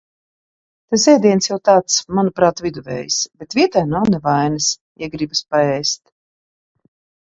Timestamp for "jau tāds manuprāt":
1.49-2.65